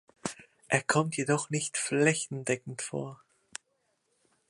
[0.67, 3.21] Er kommt jedoch nicht flächendeckend vor.